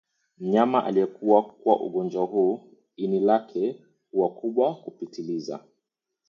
Mnyama 0.39 0.83
aliyekuwa 0.85 1.43
kwa 1.45 1.81
ugonjwa 1.81 2.25
huu 2.25 2.71
ini 2.95 3.19
lake 3.19 3.83
huwa 4.11 4.29
kubwa 4.33 4.75
kupitiliza 4.75 5.59